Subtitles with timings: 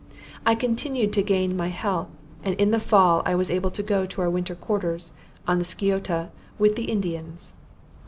[0.47, 2.07] I continued to gain my health,
[2.43, 5.13] and in the fall was able to go to our winter quarters,
[5.47, 7.53] on the Sciota, with the Indians.